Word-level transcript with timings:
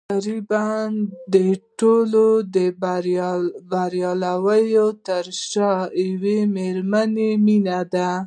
تقريباً 0.09 0.67
د 1.33 1.35
ټولو 1.79 2.25
د 2.55 2.57
برياوو 3.71 4.87
تر 5.07 5.25
شا 5.49 5.73
د 5.87 5.91
يوې 6.09 6.39
مېرمنې 6.55 7.29
مينه 7.45 7.79
وه. 7.93 8.11